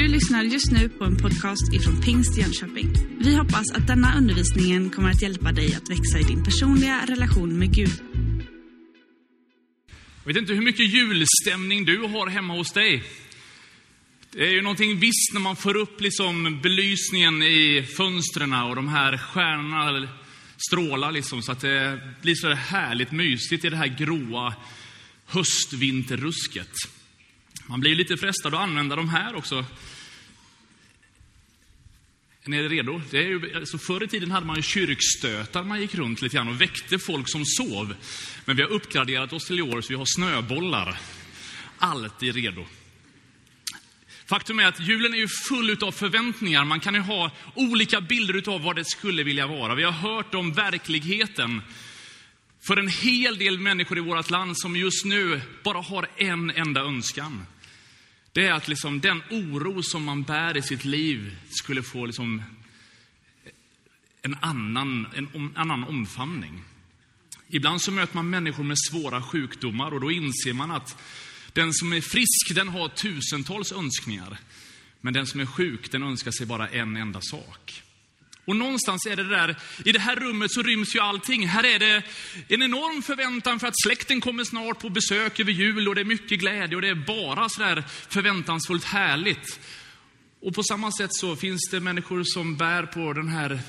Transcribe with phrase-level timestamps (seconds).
[0.00, 2.92] Du lyssnar just nu på en podcast ifrån Pingst Jönköping.
[3.18, 7.58] Vi hoppas att denna undervisning kommer att hjälpa dig att växa i din personliga relation
[7.58, 8.02] med Gud.
[10.24, 13.02] Jag vet inte hur mycket julstämning du har hemma hos dig.
[14.32, 18.88] Det är ju någonting visst när man får upp liksom belysningen i fönstren och de
[18.88, 20.08] här stjärnorna
[20.70, 24.54] strålar liksom, så att det blir så härligt mysigt i det här gråa
[25.26, 26.72] höstvinterrusket.
[27.70, 29.64] Man blir lite frestad att använda de här också.
[32.44, 33.00] Är ni redo?
[33.10, 36.36] Det är ju, alltså förr i tiden hade man ju kyrkstötar man gick runt lite
[36.36, 37.94] grann och väckte folk som sov.
[38.44, 41.00] Men vi har uppgraderat oss till i år så vi har snöbollar.
[41.78, 42.66] Alltid redo.
[44.26, 46.64] Faktum är att julen är ju full av förväntningar.
[46.64, 49.74] Man kan ju ha olika bilder av vad det skulle vilja vara.
[49.74, 51.62] Vi har hört om verkligheten
[52.60, 56.80] för en hel del människor i vårt land som just nu bara har en enda
[56.80, 57.46] önskan.
[58.32, 62.42] Det är att liksom den oro som man bär i sitt liv skulle få liksom
[64.22, 66.62] en, annan, en annan omfamning.
[67.48, 71.02] Ibland så möter man människor med svåra sjukdomar och då inser man att
[71.52, 74.38] den som är frisk, den har tusentals önskningar.
[75.00, 77.82] Men den som är sjuk, den önskar sig bara en enda sak.
[78.50, 81.46] Och någonstans är det där, i det här rummet så ryms ju allting.
[81.46, 82.02] Här är det
[82.48, 86.04] en enorm förväntan för att släkten kommer snart på besök över jul och det är
[86.04, 89.60] mycket glädje och det är bara sådär förväntansfullt härligt.
[90.40, 93.60] Och på samma sätt så finns det människor som bär på den här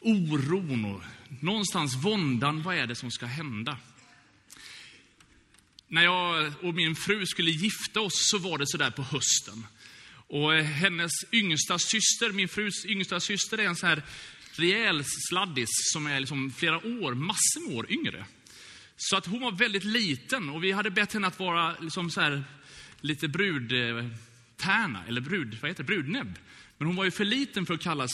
[0.00, 1.02] oron och
[1.40, 3.76] någonstans våndan, vad är det som ska hända?
[5.88, 9.66] När jag och min fru skulle gifta oss så var det sådär på hösten.
[10.28, 14.02] Och eh, hennes yngsta syster, min frus yngsta syster, är en sån här
[14.52, 18.24] rejäl sladdis som är liksom flera år, massor med år yngre.
[18.96, 22.20] Så att hon var väldigt liten och vi hade bett henne att vara liksom så
[22.20, 22.44] här,
[23.00, 26.38] lite brudtärna, eh, eller brud, vad heter det, brudnäbb.
[26.78, 28.12] Men hon var ju för liten för att kallas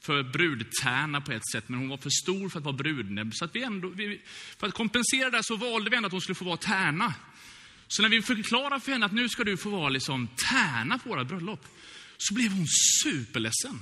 [0.00, 3.34] för brudtärna på ett sätt, men hon var för stor för att vara brudnäbb.
[3.34, 4.20] Så att vi ändå, vi,
[4.58, 7.14] för att kompensera det så valde vi ändå att hon skulle få vara tärna.
[7.88, 11.08] Så när vi förklarade för henne att nu ska du få vara liksom tärna på
[11.08, 11.66] våra bröllop,
[12.16, 12.66] så blev hon
[13.02, 13.80] superledsen.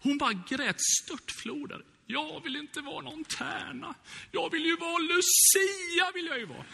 [0.00, 1.82] Hon bara grät störtfloder.
[2.06, 3.94] Jag vill inte vara någon tärna.
[4.32, 6.64] Jag vill ju vara Lucia, vill jag ju vara.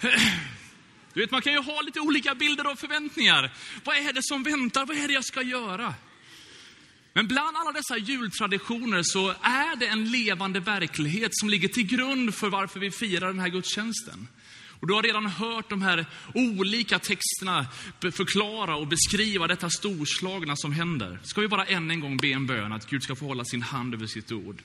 [1.14, 3.52] Du vet, man kan ju ha lite olika bilder och förväntningar.
[3.84, 4.86] Vad är det som väntar?
[4.86, 5.94] Vad är det jag ska göra?
[7.12, 12.34] Men bland alla dessa jultraditioner så är det en levande verklighet som ligger till grund
[12.34, 14.28] för varför vi firar den här gudstjänsten.
[14.80, 17.66] Och du har redan hört de här olika texterna
[18.00, 21.18] förklara och beskriva detta storslagna som händer.
[21.22, 23.62] Ska vi bara än en gång be en bön att Gud ska få hålla sin
[23.62, 24.62] hand över sitt ord.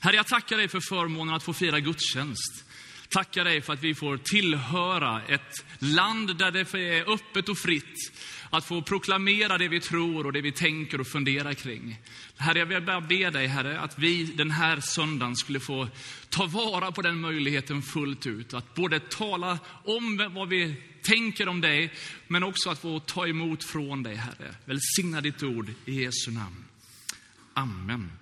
[0.00, 2.64] Herre, jag tackar dig för förmånen att få fira gudstjänst.
[3.08, 8.12] Tackar dig för att vi får tillhöra ett land där det är öppet och fritt
[8.54, 11.98] att få proklamera det vi tror och det vi tänker och funderar kring.
[12.36, 15.88] Herre, jag vill bara be dig, Herre, att vi den här söndagen skulle få
[16.28, 18.54] ta vara på den möjligheten fullt ut.
[18.54, 21.92] Att både tala om vad vi tänker om dig,
[22.28, 24.54] men också att få ta emot från dig, Herre.
[24.64, 26.64] Välsigna ditt ord i Jesu namn.
[27.54, 28.12] Amen.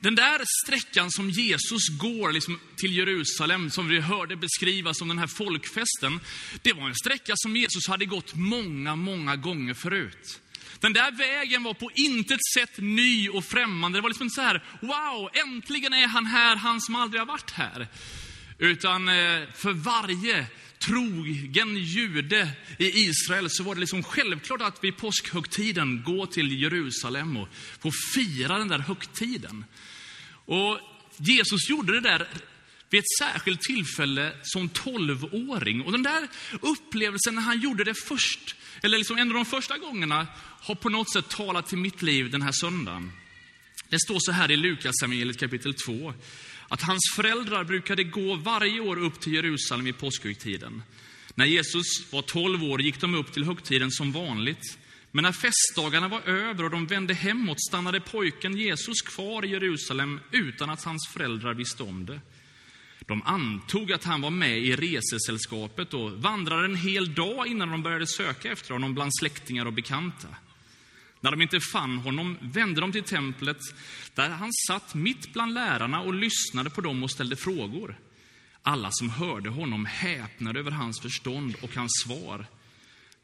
[0.00, 5.18] Den där sträckan som Jesus går liksom till Jerusalem, som vi hörde beskrivas som den
[5.18, 6.20] här folkfesten,
[6.62, 10.40] det var en sträcka som Jesus hade gått många, många gånger förut.
[10.80, 13.98] Den där vägen var på intet sätt ny och främmande.
[13.98, 17.50] Det var liksom så här, wow, äntligen är han här, han som aldrig har varit
[17.50, 17.88] här.
[18.58, 20.46] Utan eh, för varje
[20.78, 22.48] trogen jude
[22.78, 27.48] i Israel så var det liksom självklart att vid påskhögtiden gå till Jerusalem och
[27.80, 29.64] få fira den där högtiden.
[30.48, 30.80] Och
[31.16, 32.28] Jesus gjorde det där
[32.90, 35.82] vid ett särskilt tillfälle som tolvåring.
[35.82, 36.28] Och den där
[36.60, 40.26] upplevelsen när han gjorde det först, eller liksom en av de första gångerna,
[40.60, 43.12] har på något sätt talat till mitt liv den här söndagen.
[43.88, 44.94] Det står så här i Lukas
[45.38, 46.14] kapitel 2,
[46.68, 50.82] att hans föräldrar brukade gå varje år upp till Jerusalem i påskhögtiden.
[51.34, 54.78] När Jesus var 12 år gick de upp till högtiden som vanligt.
[55.12, 60.20] Men när festdagarna var över och de vände hemåt stannade pojken Jesus kvar i Jerusalem
[60.30, 62.20] utan att hans föräldrar visste om det.
[63.06, 67.82] De antog att han var med i resesällskapet och vandrade en hel dag innan de
[67.82, 70.28] började söka efter honom bland släktingar och bekanta.
[71.20, 73.58] När de inte fann honom vände de till templet
[74.14, 77.98] där han satt mitt bland lärarna och lyssnade på dem och ställde frågor.
[78.62, 82.46] Alla som hörde honom häpnade över hans förstånd och hans svar.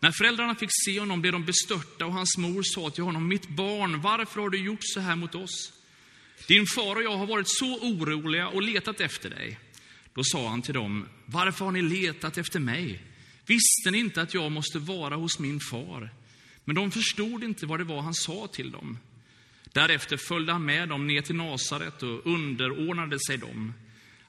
[0.04, 3.48] När föräldrarna fick se honom blev de bestörta och hans mor sa till honom, mitt
[3.48, 5.72] barn, varför har du gjort så här mot oss?
[6.46, 9.58] Din far och jag har varit så oroliga och letat efter dig.
[10.14, 13.02] Då sa han till dem, varför har ni letat efter mig?
[13.46, 16.10] Visste ni inte att jag måste vara hos min far?
[16.64, 18.98] Men de förstod inte vad det var han sa till dem.
[19.72, 23.72] Därefter följde han med dem ner till Nasaret och underordnade sig dem.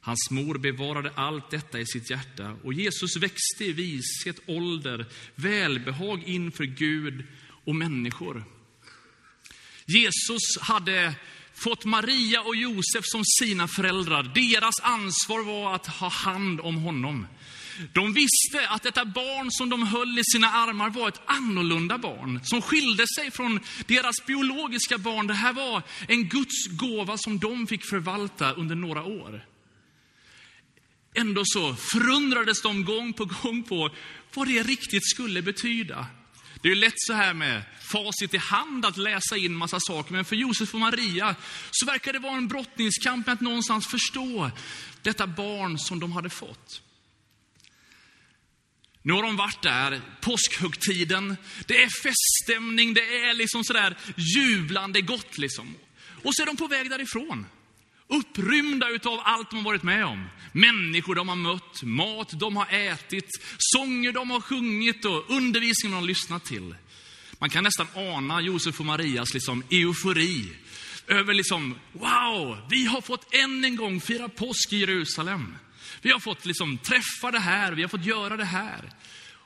[0.06, 5.06] Hans mor bevarade allt detta i sitt hjärta och Jesus växte i vishet, ålder,
[5.36, 7.26] välbehag inför Gud
[7.66, 8.44] och människor.
[9.86, 11.16] Jesus hade
[11.54, 14.24] fått Maria och Josef som sina föräldrar.
[14.24, 17.28] Deras ansvar var att ha hand om honom.
[17.94, 22.40] De visste att detta barn som de höll i sina armar var ett annorlunda barn,
[22.44, 25.28] som skilde sig från deras biologiska barn.
[25.28, 29.55] Det här var en Guds gåva som de fick förvalta under några år.
[31.16, 33.90] Ändå så förundrades de gång på gång på
[34.34, 36.08] vad det riktigt skulle betyda.
[36.62, 40.26] Det är lätt så här med facit i hand att läsa in massa saker, men
[40.26, 41.36] för Josef och Maria
[41.72, 44.52] så verkar det vara en brottningskamp med att någonstans förstå
[45.02, 46.82] detta barn som de hade fått.
[49.02, 55.38] Nu har de varit där, påskhögtiden, det är feststämning, det är liksom sådär jublande gott
[55.38, 55.76] liksom.
[56.24, 57.46] Och så är de på väg därifrån.
[58.08, 60.30] Upprymda utav allt de har varit med om.
[60.52, 65.96] Människor de har mött, mat de har ätit, sånger de har sjungit och undervisning de
[65.96, 66.76] har lyssnat till.
[67.40, 70.56] Man kan nästan ana Josef och Marias liksom eufori
[71.08, 75.56] över liksom, wow, vi har fått än en gång fira påsk i Jerusalem.
[76.02, 78.92] Vi har fått liksom träffa det här, vi har fått göra det här.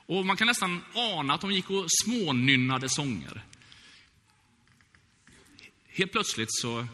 [0.06, 3.44] Och man kan nästan ana att de gick och smånynnade sånger.
[5.88, 6.86] Helt plötsligt så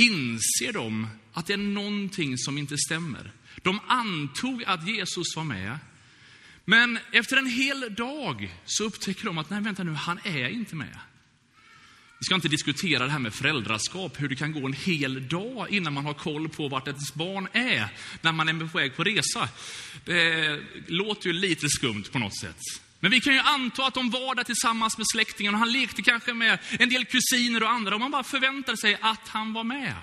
[0.00, 3.32] inser de att det är någonting som inte stämmer.
[3.62, 5.78] De antog att Jesus var med.
[6.64, 10.76] Men efter en hel dag så upptäcker de att, nej vänta nu, han är inte
[10.76, 10.98] med.
[12.18, 15.70] Vi ska inte diskutera det här med föräldraskap, hur det kan gå en hel dag
[15.70, 17.88] innan man har koll på vart ens barn är,
[18.22, 19.48] när man är på väg på resa.
[20.04, 22.60] Det låter ju lite skumt på något sätt.
[23.00, 25.56] Men vi kan ju anta att de var där tillsammans med släktingarna.
[25.56, 28.98] och han lekte kanske med en del kusiner och andra och man bara förväntade sig
[29.00, 29.94] att han var med.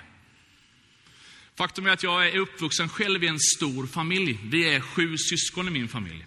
[1.58, 4.40] Faktum är att jag är uppvuxen själv i en stor familj.
[4.44, 6.26] Vi är sju syskon i min familj.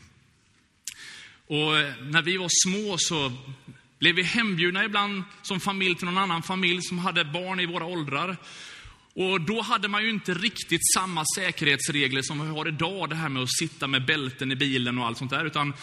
[1.47, 1.73] Och
[2.03, 3.33] när vi var små så
[3.99, 7.85] blev vi hembjudna ibland som familj till någon annan familj som hade barn i våra
[7.85, 8.37] åldrar.
[9.15, 13.29] Och då hade man ju inte riktigt samma säkerhetsregler som vi har idag, det här
[13.29, 15.75] med att sitta med bälten i bilen och allt sånt där, utan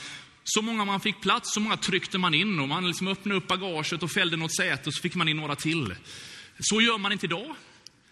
[0.49, 3.47] så många man fick plats, så många tryckte man in och man liksom öppnade upp
[3.47, 5.95] bagaget och fällde något säte och så fick man in några till.
[6.59, 7.55] Så gör man inte idag.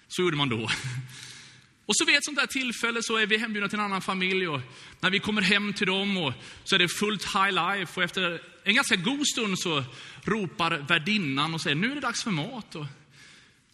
[0.07, 0.69] Så gjorde man då.
[1.87, 4.47] Och så vid ett sånt där tillfälle så är vi hembjudna till en annan familj
[4.47, 4.61] och
[4.99, 6.33] när vi kommer hem till dem och
[6.63, 9.83] så är det fullt high life och efter en ganska god stund så
[10.23, 12.75] ropar värdinnan och säger nu är det dags för mat.
[12.75, 12.85] Och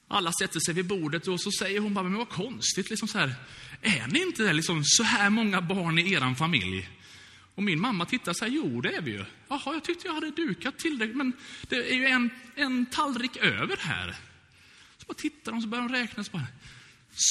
[0.08, 3.18] alla sätter sig vid bordet och så säger hon bara, men vad konstigt, liksom så
[3.18, 3.36] här,
[3.82, 6.90] är ni inte liksom så här många barn i eran familj?
[7.62, 9.26] Och min mamma tittar så här, jo det är vi ju.
[9.48, 11.34] Jaha, jag tyckte jag hade dukat tillräckligt, men
[11.68, 14.16] det är ju en, en tallrik över här.
[14.98, 16.48] Så bara tittar de, så börjar de räkna, så bara,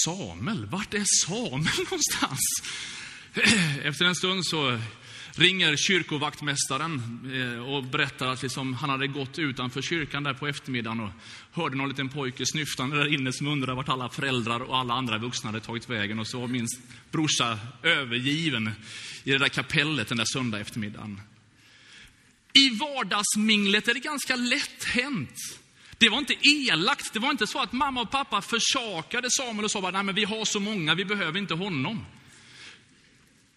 [0.05, 2.41] Samuel, vart är Samuel någonstans?
[3.82, 4.81] Efter en stund så
[5.41, 7.03] ringer kyrkovaktmästaren
[7.35, 11.11] eh, och berättar att liksom han hade gått utanför kyrkan där på eftermiddagen och
[11.53, 15.19] hörde någon liten pojke snyftande där inne som undrade vart alla föräldrar och alla andra
[15.19, 16.19] vuxna hade tagit vägen.
[16.19, 16.67] Och så var min
[17.11, 18.71] brorsa övergiven
[19.25, 21.21] i det där kapellet den där söndag eftermiddagen.
[22.53, 25.61] I vardagsminglet är det ganska lätt hänt
[26.00, 27.12] det var inte elakt.
[27.12, 30.25] Det var inte så att mamma och pappa försakade Samuel och sa, nej men vi
[30.25, 32.07] har så många, vi behöver inte honom.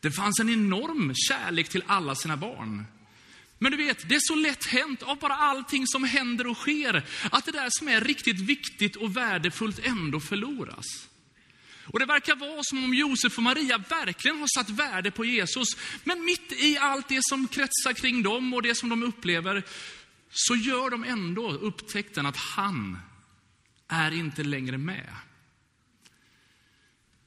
[0.03, 2.85] Det fanns en enorm kärlek till alla sina barn.
[3.59, 7.05] Men du vet, det är så lätt hänt av bara allting som händer och sker,
[7.31, 10.85] att det där som är riktigt viktigt och värdefullt ändå förloras.
[11.85, 15.67] Och det verkar vara som om Josef och Maria verkligen har satt värde på Jesus.
[16.03, 19.63] Men mitt i allt det som kretsar kring dem och det som de upplever,
[20.29, 22.97] så gör de ändå upptäckten att han
[23.87, 25.09] är inte längre med.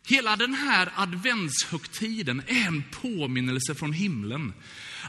[0.09, 4.55] Hela den här adventshögtiden är en påminnelse från himlen.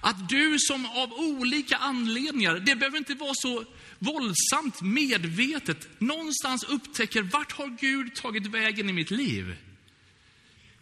[0.01, 3.65] Att du som av olika anledningar, det behöver inte vara så
[3.99, 9.55] våldsamt medvetet, någonstans upptäcker vart har Gud tagit vägen i mitt liv?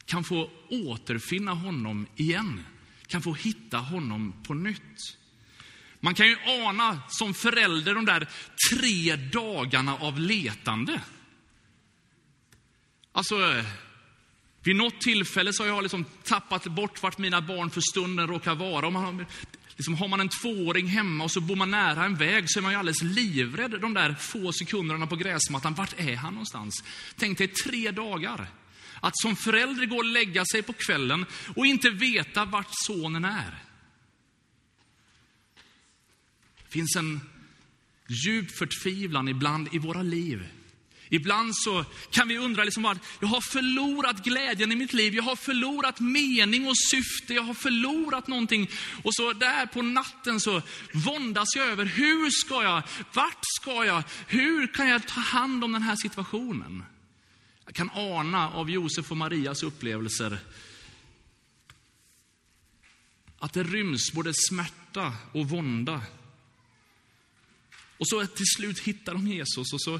[0.05, 2.65] Kan få återfinna honom igen,
[3.07, 5.17] kan få hitta honom på nytt.
[5.99, 8.27] Man kan ju ana som förälder de där
[8.71, 11.01] tre dagarna av letande.
[13.11, 13.63] Alltså,
[14.65, 18.55] vid något tillfälle så har jag liksom tappat bort vart mina barn för stunden råkar
[18.55, 18.87] vara.
[18.87, 19.25] Om man har,
[19.75, 22.61] liksom, har man en tvååring hemma och så bor man nära en väg så är
[22.61, 25.73] man ju alldeles livrädd de där få sekunderna på gräsmattan.
[25.73, 26.83] Vart är han någonstans?
[27.15, 28.47] Tänk dig tre dagar.
[28.99, 33.63] Att som förälder gå och lägga sig på kvällen och inte veta vart sonen är.
[36.65, 37.21] Det finns en
[38.07, 40.47] djup förtvivlan ibland i våra liv
[41.09, 45.23] Ibland så kan vi undra liksom att jag har förlorat glädjen i mitt liv, jag
[45.23, 48.69] har förlorat mening och syfte, jag har förlorat någonting.
[49.03, 50.61] Och så där på natten så
[50.93, 52.83] våndas jag över, hur ska jag,
[53.13, 56.83] vart ska jag, hur kan jag ta hand om den här situationen?
[57.65, 60.39] Jag kan ana av Josef och Marias upplevelser
[63.39, 66.01] att det ryms både smärta och vånda.
[67.97, 69.99] Och så till slut hittar de Jesus och så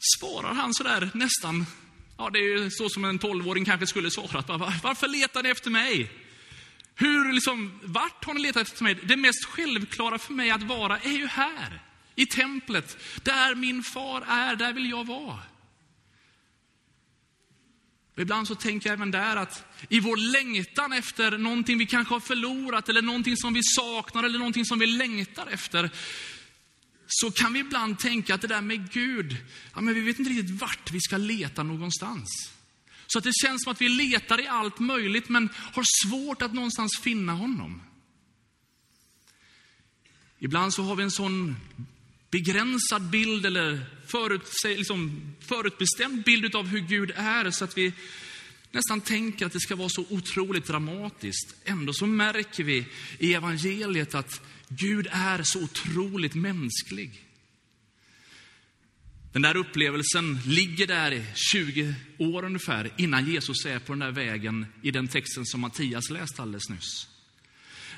[0.00, 1.66] svarar han sådär nästan,
[2.16, 4.48] ja det är så som en tolvåring kanske skulle svarat.
[4.82, 6.10] Varför letar ni efter mig?
[6.94, 8.94] Hur, liksom, vart har ni letat efter mig?
[8.94, 11.82] Det mest självklara för mig att vara är ju här,
[12.14, 12.96] i templet.
[13.22, 15.38] Där min far är, där vill jag vara.
[18.16, 22.20] ibland så tänker jag även där att i vår längtan efter någonting vi kanske har
[22.20, 25.90] förlorat, eller någonting som vi saknar, eller någonting som vi längtar efter,
[27.12, 29.36] så kan vi ibland tänka att det där med Gud,
[29.74, 32.28] ja, men vi vet inte riktigt vart vi ska leta någonstans.
[33.06, 36.54] Så att det känns som att vi letar i allt möjligt, men har svårt att
[36.54, 37.82] någonstans finna honom.
[40.38, 41.56] Ibland så har vi en sån
[42.30, 47.92] begränsad bild eller förut, liksom, förutbestämd bild av hur Gud är, så att vi
[48.70, 51.54] nästan tänker att det ska vara så otroligt dramatiskt.
[51.64, 52.86] Ändå så märker vi
[53.18, 57.26] i evangeliet att Gud är så otroligt mänsklig.
[59.32, 64.10] Den där upplevelsen ligger där i 20 år ungefär innan Jesus är på den där
[64.10, 67.08] vägen i den texten som Mattias läste alldeles nyss.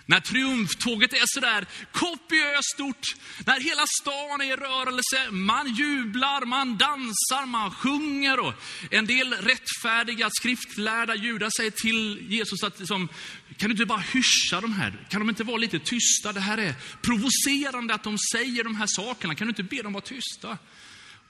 [0.06, 3.14] När triumftåget är sådär kopiöst stort,
[3.46, 8.54] när hela stan är i rörelse, man jublar, man dansar, man sjunger och
[8.90, 13.08] en del rättfärdiga skriftlärda judar säger till Jesus att liksom,
[13.56, 15.06] kan du inte bara hyscha de här?
[15.10, 16.32] Kan de inte vara lite tysta?
[16.32, 19.34] Det här är provocerande att de säger de här sakerna.
[19.34, 20.58] Kan du inte be dem vara tysta?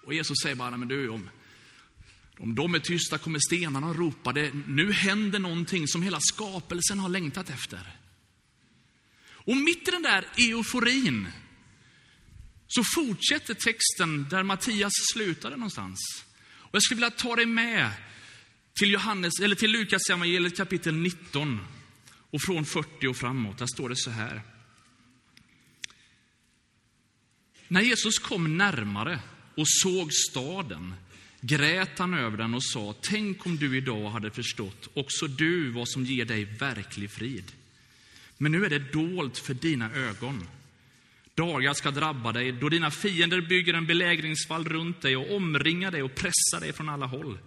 [0.06, 1.30] Och Jesus säger bara, men du, om,
[2.38, 4.32] om de är tysta kommer stenarna att ropa.
[4.32, 8.01] Det, nu händer någonting som hela skapelsen har längtat efter.
[9.44, 11.28] Och mitt i den där euforin
[12.66, 16.24] så fortsätter texten där Mattias slutade någonstans.
[16.44, 17.90] Och jag skulle vilja ta dig med
[18.74, 21.60] till, Johannes, eller till Lukas evangeliet kapitel 19
[22.30, 23.58] och från 40 och framåt.
[23.58, 24.42] Där står det så här.
[27.68, 29.20] När Jesus kom närmare
[29.56, 30.94] och såg staden
[31.40, 35.88] grät han över den och sa, tänk om du idag hade förstått, också du, vad
[35.88, 37.52] som ger dig verklig frid.
[38.42, 40.48] Men nu är det dolt för dina ögon.
[41.34, 46.02] Dagar ska drabba dig då dina fiender bygger en belägringsvall runt dig och omringar dig
[46.02, 47.38] och pressar dig från alla håll.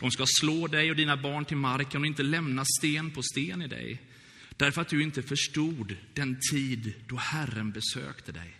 [0.00, 3.62] De ska slå dig och dina barn till marken och inte lämna sten på sten
[3.62, 4.02] i dig.
[4.56, 8.56] Därför att du inte förstod den tid då Herren besökte dig.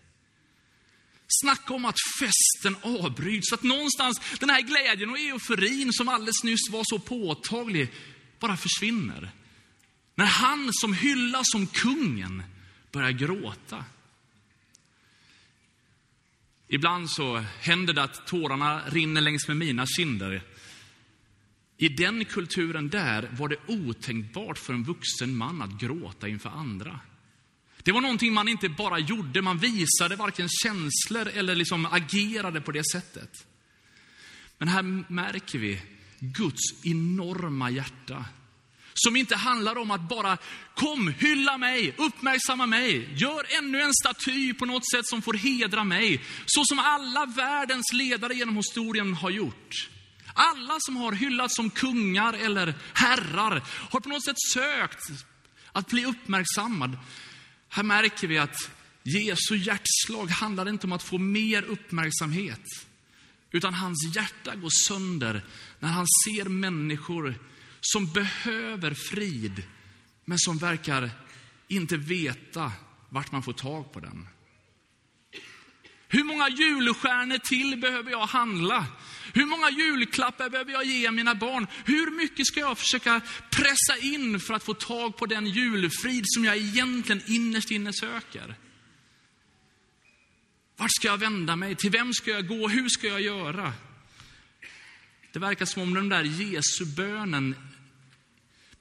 [1.43, 6.71] Snacka om att festen avbryts, att någonstans den här glädjen och euforin som alldeles nyss
[6.71, 7.89] var så påtaglig
[8.39, 9.31] bara försvinner.
[10.15, 12.43] När han som hyllas som kungen
[12.93, 13.85] börjar gråta.
[16.69, 20.43] Ibland så händer det att tårarna rinner längs med mina kinder.
[21.77, 27.01] I den kulturen där var det otänkbart för en vuxen man att gråta inför andra.
[27.83, 32.73] Det var någonting man inte bara gjorde, man visade varken känslor eller liksom agerade på
[32.73, 33.47] det sättet.
[34.59, 35.83] Men här märker vi
[36.19, 38.25] Guds enorma hjärta
[38.95, 40.39] som inte handlar om att bara,
[40.75, 45.85] kom, hylla mig, uppmärksamma mig, gör ännu en staty på något sätt som får hedra
[45.85, 46.25] mig.
[46.47, 49.89] Så som alla världens ledare genom historien har gjort.
[50.35, 55.11] Alla som har hyllats som kungar eller herrar har på något sätt sökt
[55.73, 56.99] att bli uppmärksammad.
[57.69, 58.57] Här märker vi att
[59.03, 62.61] Jesu hjärtslag handlar inte om att få mer uppmärksamhet.
[63.53, 65.43] Utan hans hjärta går sönder
[65.79, 67.35] när han ser människor
[67.85, 69.63] som behöver frid,
[70.25, 71.11] men som verkar
[71.69, 72.73] inte veta
[73.09, 74.29] vart man får tag på den.
[76.09, 78.87] Hur många julstjärnor till behöver jag handla?
[79.33, 81.67] Hur många julklappar behöver jag ge mina barn?
[81.85, 86.45] Hur mycket ska jag försöka pressa in för att få tag på den julfrid som
[86.45, 88.55] jag egentligen innerst inne söker?
[90.77, 91.77] Vart ska jag vända mig?
[91.77, 92.69] Till vem ska jag gå?
[92.69, 93.73] Hur ska jag göra?
[95.33, 97.74] Det verkar som om den där Jesu bönen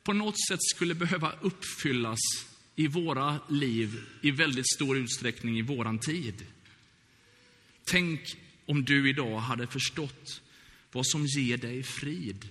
[0.04, 2.20] på något sätt skulle behöva uppfyllas
[2.76, 6.46] i våra liv i väldigt stor utsträckning i våran tid.
[7.86, 8.20] Tänk
[8.66, 10.42] om du idag hade förstått
[10.92, 12.50] vad som ger dig frid.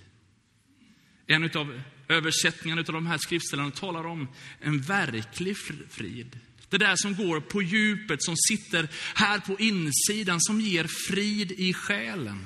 [1.27, 4.27] En av översättningarna av de här skriftställena talar om
[4.59, 5.57] en verklig
[5.89, 6.39] frid.
[6.69, 11.73] Det där som går på djupet, som sitter här på insidan, som ger frid i
[11.73, 12.45] själen.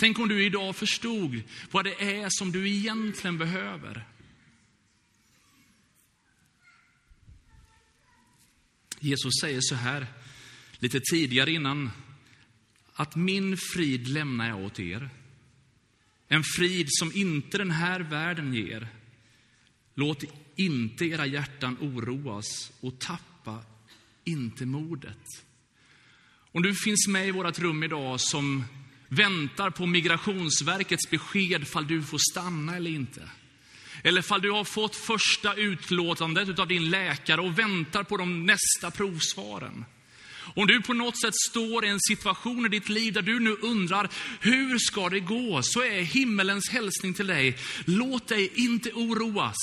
[0.00, 4.04] Tänk om du idag förstod vad det är som du egentligen behöver.
[9.00, 10.06] Jesus säger så här,
[10.78, 11.90] lite tidigare innan,
[12.92, 15.10] att min frid lämnar jag åt er.
[16.28, 18.88] En frid som inte den här världen ger.
[19.94, 20.24] Låt
[20.56, 23.64] inte era hjärtan oroas och tappa
[24.24, 25.24] inte modet.
[26.52, 28.64] Om du finns med i vårt rum idag som
[29.08, 33.22] väntar på Migrationsverkets besked fall du får stanna eller inte.
[34.04, 38.90] Eller fall du har fått första utlåtandet av din läkare och väntar på de nästa
[38.90, 39.84] provsvaren.
[40.54, 43.56] Om du på något sätt står i en situation i ditt liv där du nu
[43.62, 44.10] undrar,
[44.40, 45.60] hur ska det gå?
[45.62, 49.56] Så är himmelens hälsning till dig, låt dig inte oroas.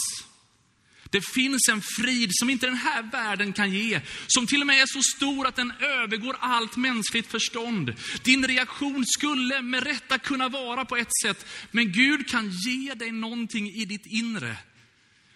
[1.15, 4.81] Det finns en frid som inte den här världen kan ge, som till och med
[4.81, 7.93] är så stor att den övergår allt mänskligt förstånd.
[8.23, 13.11] Din reaktion skulle med rätta kunna vara på ett sätt, men Gud kan ge dig
[13.11, 14.57] någonting i ditt inre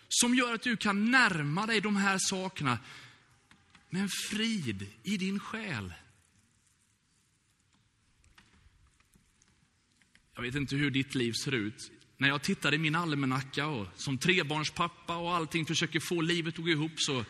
[0.10, 2.80] som gör att du kan närma dig de här sakerna
[3.90, 5.94] med en frid i din själ.
[10.36, 13.88] Jag vet inte hur ditt liv ser ut när jag tittar i min almanacka och
[13.96, 17.26] som trebarnspappa och allting försöker få livet att gå ihop så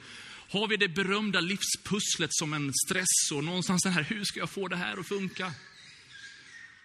[0.50, 4.50] har vi det berömda livspusslet som en stress och någonstans den här, hur ska jag
[4.50, 5.54] få det här att funka?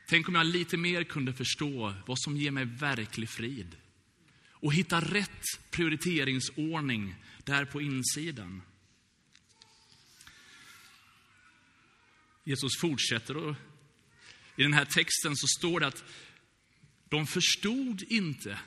[0.08, 3.76] Tänk om jag lite mer kunde förstå vad som ger mig verklig frid
[4.50, 8.62] och hitta rätt prioriteringsordning där på insidan.
[12.44, 13.54] Jesus fortsätter och
[14.56, 16.04] i den här texten så står det att
[17.14, 18.58] de förstod inte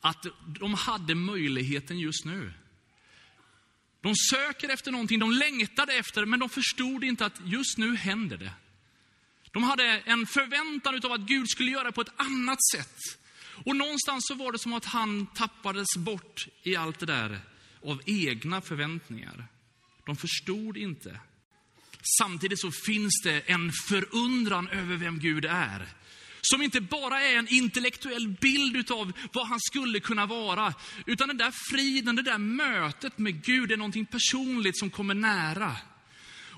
[0.00, 2.52] att de hade möjligheten just nu.
[4.00, 8.36] De söker efter någonting, de längtade efter, men de förstod inte att just nu händer
[8.36, 8.52] det.
[9.50, 12.96] De hade en förväntan av att Gud skulle göra på ett annat sätt.
[13.64, 17.40] Och någonstans så var det som att han tappades bort i allt det där
[17.84, 19.46] av egna förväntningar.
[20.06, 21.20] De förstod inte.
[22.20, 25.99] Samtidigt så finns det en förundran över vem Gud är.
[26.42, 30.74] Som inte bara är en intellektuell bild av vad han skulle kunna vara,
[31.06, 35.76] utan den där friden, det där mötet med Gud är någonting personligt som kommer nära.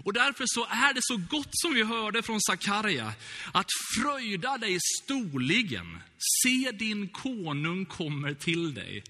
[0.04, 3.12] Och därför så är det så gott som vi hörde från Sakarja,
[3.52, 5.98] att fröjda dig storligen.
[6.42, 9.04] Se din konung kommer till dig.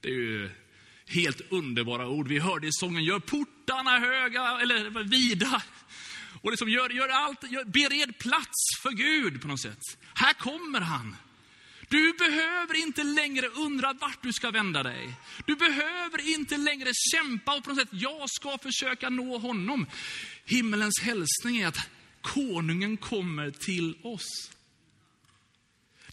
[0.00, 0.50] Det är ju
[1.06, 2.28] helt underbara ord.
[2.28, 5.62] Vi hörde i sången, gör portarna höga, eller vida,
[6.46, 9.80] och liksom gör, gör allt, gör, bered plats för Gud på något sätt.
[10.14, 11.16] Här kommer han.
[11.88, 15.14] Du behöver inte längre undra vart du ska vända dig.
[15.46, 19.86] Du behöver inte längre kämpa och på något sätt, jag ska försöka nå honom.
[20.44, 21.88] Himmelens hälsning är att
[22.22, 24.50] konungen kommer till oss.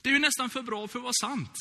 [0.02, 1.58] Det är ju nästan för bra för att vara sant.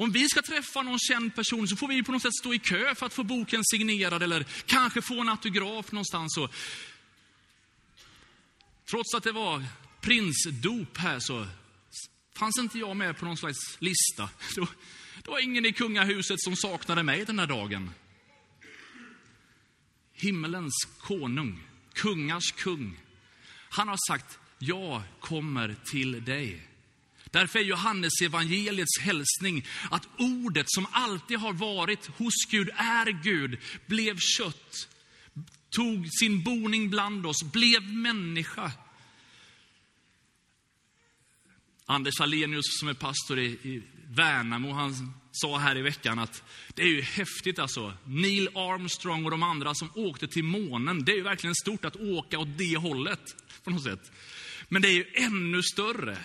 [0.00, 2.58] Om vi ska träffa någon känd person så får vi på något sätt stå i
[2.58, 6.36] kö för att få boken signerad eller kanske få en autograf någonstans.
[6.36, 6.54] Och
[8.90, 9.64] trots att det var
[10.00, 11.46] prinsdop här så
[12.36, 14.28] fanns inte jag med på någon slags lista.
[15.24, 17.90] Det var ingen i kungahuset som saknade mig den här dagen.
[20.12, 23.00] Himmelens konung, kungars kung.
[23.68, 26.69] Han har sagt, jag kommer till dig.
[27.30, 33.58] Därför är Johannes evangeliets hälsning att ordet som alltid har varit hos Gud, är Gud,
[33.86, 34.88] blev kött,
[35.70, 38.72] tog sin boning bland oss, blev människa.
[41.86, 46.42] Anders Alenius som är pastor i, i Värnamo, han sa här i veckan att
[46.74, 47.94] det är ju häftigt alltså.
[48.04, 51.96] Neil Armstrong och de andra som åkte till månen, det är ju verkligen stort att
[51.96, 53.20] åka åt det hållet
[53.64, 54.12] på något sätt.
[54.68, 56.18] Men det är ju ännu större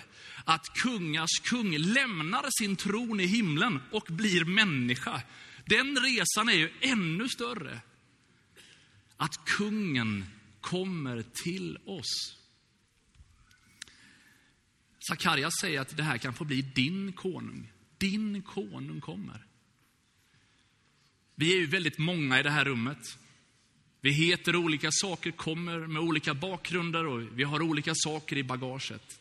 [0.48, 5.22] att kungars kung lämnar sin tron i himlen och blir människa.
[5.64, 7.80] Den resan är ju ännu större.
[9.16, 10.24] Att kungen
[10.60, 12.36] kommer till oss.
[15.08, 17.72] Sakarja säger att det här kan få bli din konung.
[17.98, 19.46] Din konung kommer.
[21.34, 23.18] Vi är ju väldigt många i det här rummet.
[24.00, 29.20] Vi heter olika saker, kommer med olika bakgrunder och vi har olika saker i bagaget.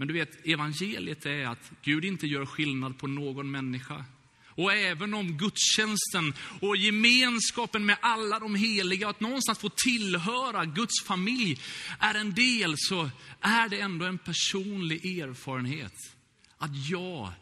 [0.00, 4.04] Men du vet, evangeliet är att Gud inte gör skillnad på någon människa.
[4.46, 11.04] Och även om gudstjänsten och gemenskapen med alla de heliga, att någonstans få tillhöra Guds
[11.04, 11.60] familj
[11.98, 13.10] är en del, så
[13.40, 16.16] är det ändå en personlig erfarenhet.
[16.58, 17.32] Att jag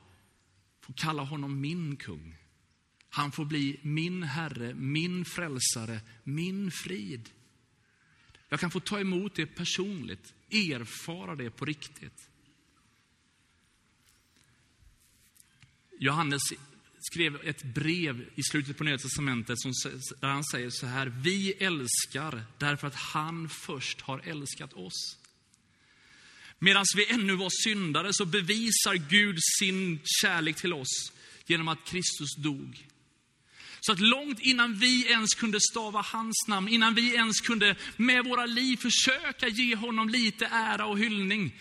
[0.81, 2.37] får kalla honom min kung.
[3.11, 7.29] Han får bli min Herre, min frälsare, min frid.
[8.49, 12.29] Jag kan få ta emot det personligt, erfara det på riktigt.
[15.99, 16.43] Johannes
[17.01, 19.59] skrev ett brev i slutet på Nya Testamentet
[20.21, 25.17] där han säger så här, vi älskar därför att han först har älskat oss.
[26.59, 31.13] Medan vi ännu var syndare så bevisar Gud sin kärlek till oss
[31.47, 32.87] genom att Kristus dog.
[33.81, 38.25] Så att långt innan vi ens kunde stava hans namn, innan vi ens kunde med
[38.25, 41.55] våra liv försöka ge honom lite ära och hyllning,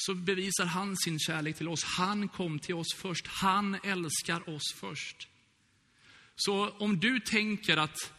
[0.00, 1.84] så bevisar han sin kärlek till oss.
[1.84, 3.26] Han kom till oss först.
[3.26, 5.28] Han älskar oss först.
[6.36, 8.12] Så om du tänker att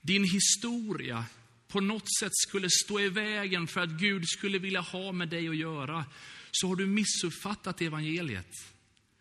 [0.00, 1.24] din historia
[1.68, 5.48] på något sätt skulle stå i vägen för att Gud skulle vilja ha med dig
[5.48, 6.04] att göra,
[6.50, 8.50] så har du missuppfattat evangeliet.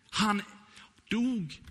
[0.10, 0.42] Han
[1.10, 1.62] dog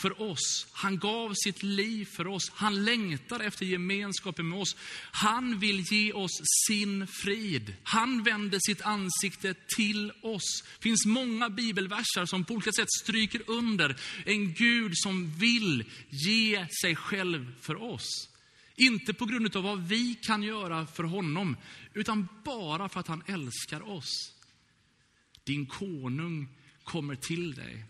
[0.00, 0.66] för oss.
[0.72, 2.50] Han gav sitt liv för oss.
[2.54, 4.76] Han längtar efter gemenskapen med oss.
[5.10, 7.74] Han vill ge oss sin frid.
[7.82, 10.64] Han vänder sitt ansikte till oss.
[10.76, 16.66] Det finns många bibelversar som på olika sätt stryker under en Gud som vill ge
[16.82, 18.28] sig själv för oss.
[18.76, 21.56] Inte på grund av vad vi kan göra för honom,
[21.94, 24.34] utan bara för att han älskar oss.
[25.44, 26.48] Din konung
[26.84, 27.84] kommer till dig.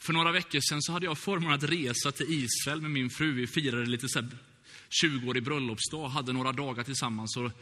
[0.00, 3.32] För några veckor sedan så hade jag förmånen att resa till Israel med min fru.
[3.32, 4.20] Vi firade lite så
[5.02, 7.36] 20-årig bröllopsdag, hade några dagar tillsammans.
[7.36, 7.52] Och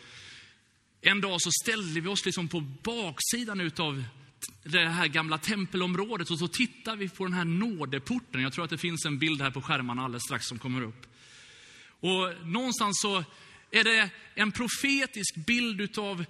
[1.01, 4.05] en dag så ställde vi oss liksom på baksidan utav
[4.65, 8.43] det här gamla tempelområdet och så tittar vi på den här nådeporten.
[8.43, 11.07] Jag tror att det finns en bild här på skärmarna alldeles strax som kommer upp.
[12.01, 13.25] Och någonstans så
[13.71, 16.25] är det en profetisk bild utav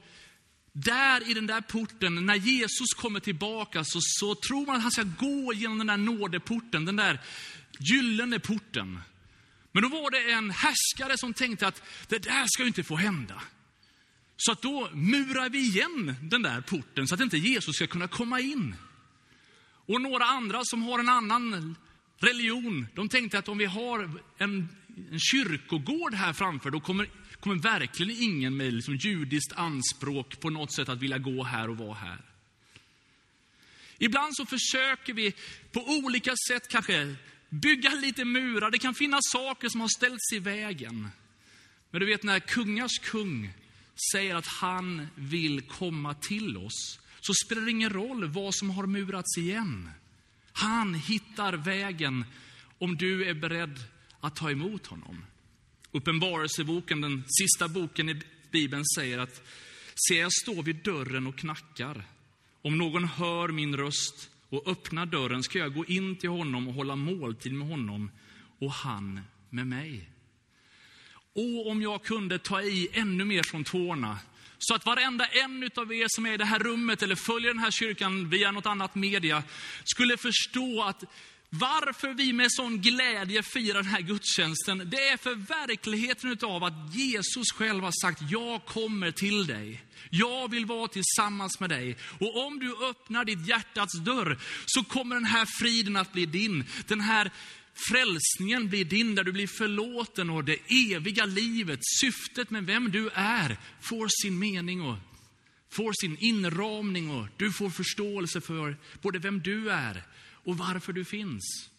[0.85, 4.91] där i den där porten, när Jesus kommer tillbaka, så, så tror man att han
[4.91, 7.21] ska gå genom den där nådeporten, den där
[7.81, 9.01] gyllene porten.
[9.73, 12.97] Men då var det en härskare som tänkte att det där ska ju inte få
[12.97, 13.43] hända.
[14.37, 18.09] Så att då murar vi igen den där porten så att inte Jesus ska kunna
[18.09, 18.77] komma in.
[19.87, 21.77] Och några andra som har en annan
[22.19, 24.69] religion, de tänkte att om vi har en,
[25.11, 27.09] en kyrkogård här framför, då kommer
[27.41, 31.79] kommer verkligen ingen med liksom judiskt anspråk på något sätt att vilja gå här och
[31.79, 32.19] vara här.
[33.99, 35.35] Ibland så försöker vi
[35.73, 37.15] på olika sätt kanske
[37.49, 38.71] bygga lite murar.
[38.71, 41.09] Det kan finnas saker som har ställts i vägen.
[41.91, 43.53] Men du vet när kungars kung
[44.13, 48.87] säger att han vill komma till oss, så spelar det ingen roll vad som har
[48.87, 49.91] murats igen.
[50.53, 52.25] Han hittar vägen
[52.79, 53.85] om du är beredd
[54.21, 55.25] att ta emot honom.
[55.97, 59.43] Uppenbarelseboken, den sista boken i Bibeln, säger att
[59.95, 62.05] se, jag står vid dörren och knackar.
[62.63, 66.75] Om någon hör min röst och öppnar dörren ska jag gå in till honom och
[66.75, 68.11] hålla måltid med honom
[68.59, 70.11] och han med mig.
[71.35, 74.19] Och om jag kunde ta i ännu mer från tårna
[74.59, 77.59] så att varenda en av er som är i det här rummet eller följer den
[77.59, 79.43] här kyrkan via något annat media
[79.85, 81.05] skulle förstå att
[81.51, 86.95] varför vi med sån glädje firar den här gudstjänsten, det är för verkligheten av att
[86.95, 89.83] Jesus själv har sagt, jag kommer till dig.
[90.11, 91.97] Jag vill vara tillsammans med dig.
[92.21, 96.65] Och om du öppnar ditt hjärtats dörr så kommer den här friden att bli din.
[96.87, 97.31] Den här
[97.89, 100.59] frälsningen blir din, där du blir förlåten och det
[100.95, 104.97] eviga livet, syftet med vem du är, får sin mening och
[105.71, 110.03] får sin inramning och du får förståelse för både vem du är
[110.47, 111.71] och varför du finns.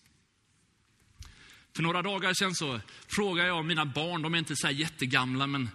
[1.75, 5.47] För några dagar sedan så frågade jag mina barn, de är inte så här jättegamla,
[5.47, 5.69] men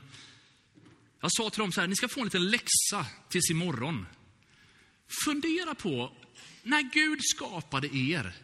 [1.21, 4.07] jag sa till dem så här, ni ska få en liten läxa tills imorgon.
[5.25, 6.13] Fundera på,
[6.63, 8.35] när Gud skapade er,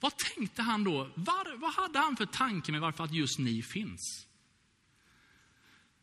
[0.00, 1.10] vad tänkte han då?
[1.14, 4.26] Var, vad hade han för tanke med varför att just ni finns?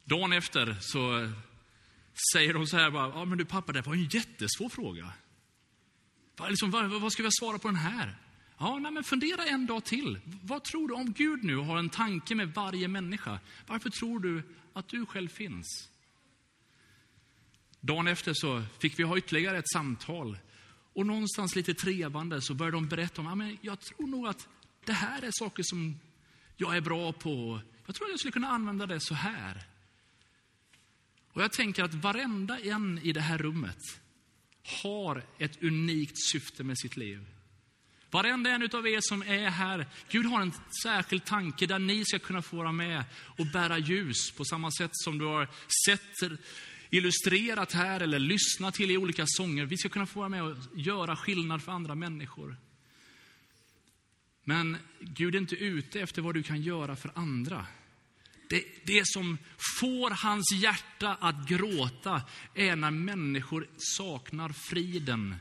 [0.04, 1.32] Dagen efter så
[2.34, 5.13] säger de så här, bara, ja men du pappa, det var en jättesvår fråga.
[6.49, 8.17] Liksom, vad, vad ska vi svara på den här?
[8.57, 10.19] Ja, nej, men fundera en dag till.
[10.43, 13.39] Vad tror du om Gud nu har en tanke med varje människa?
[13.67, 14.43] Varför tror du
[14.73, 15.89] att du själv finns?
[17.79, 20.37] Dagen efter så fick vi ha ytterligare ett samtal.
[20.93, 24.47] Och någonstans lite trevande så började de berätta om, ja, men jag tror nog att
[24.85, 25.99] det här är saker som
[26.57, 27.61] jag är bra på.
[27.85, 29.63] Jag tror att jag skulle kunna använda det så här.
[31.33, 34.02] Och jag tänker att varenda en i det här rummet
[34.63, 37.26] har ett unikt syfte med sitt liv.
[38.12, 42.19] Varenda en av er som är här, Gud har en särskild tanke där ni ska
[42.19, 43.04] kunna få vara med
[43.38, 45.47] och bära ljus på samma sätt som du har
[45.86, 46.39] sett
[46.89, 49.65] illustrerat här eller lyssnat till i olika sånger.
[49.65, 52.58] Vi ska kunna få vara med och göra skillnad för andra människor.
[54.43, 57.65] Men Gud är inte ute efter vad du kan göra för andra.
[58.53, 59.37] Det, det som
[59.79, 62.21] får hans hjärta att gråta
[62.55, 65.35] är när människor saknar friden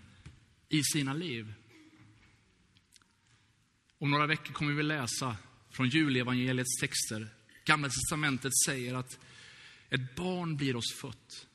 [0.68, 1.54] i sina liv.
[3.98, 5.36] Om några veckor kommer vi läsa
[5.70, 7.28] från julevangeliets texter.
[7.64, 9.18] Gamla testamentet säger att
[9.90, 11.46] ett barn blir oss fött,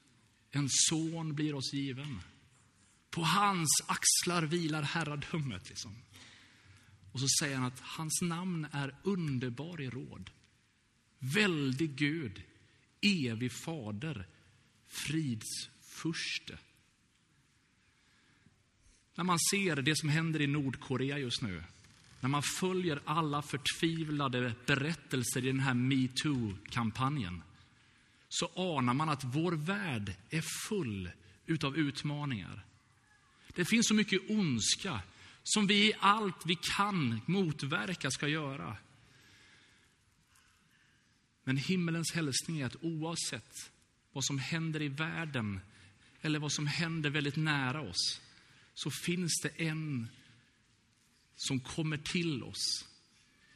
[0.51, 2.21] en son blir oss given.
[3.09, 5.69] På hans axlar vilar herradömet.
[5.69, 5.95] Liksom.
[7.11, 10.29] Och så säger han att hans namn är underbar i råd,
[11.33, 12.41] väldig Gud,
[13.01, 14.27] evig fader,
[14.87, 16.57] frids furste.
[19.15, 21.63] När man ser det som händer i Nordkorea just nu,
[22.19, 27.41] när man följer alla förtvivlade berättelser i den här metoo-kampanjen,
[28.29, 31.11] så anar man att vår värld är full
[31.45, 32.65] utav utmaningar.
[33.47, 35.01] Det finns så mycket ondska
[35.43, 38.77] som vi i allt vi kan motverka ska göra.
[41.47, 43.71] Men himmelens hälsning är att oavsett
[44.13, 45.59] vad som händer i världen
[46.21, 48.21] eller vad som händer väldigt nära oss,
[48.73, 50.07] så finns det en
[51.35, 52.85] som kommer till oss.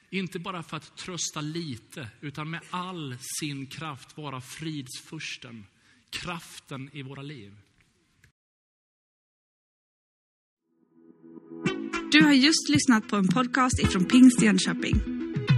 [0.09, 5.65] Inte bara för att trösta lite, utan med all sin kraft vara fridsfursten,
[6.09, 7.55] kraften i våra liv.
[12.11, 15.20] Du har just lyssnat på en podcast ifrån Pingst Jönköping.